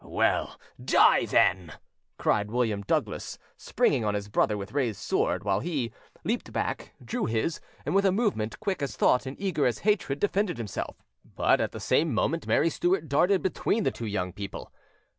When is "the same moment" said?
11.71-12.47